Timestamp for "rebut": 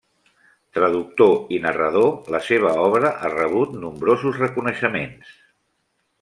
3.35-3.77